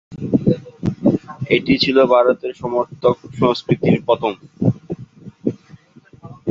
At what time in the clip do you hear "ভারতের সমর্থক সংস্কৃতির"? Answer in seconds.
2.13-3.97